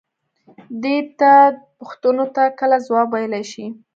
[0.81, 1.33] دى د تا
[1.79, 3.65] پوښتنو ته کله ځواب ويلاى شي.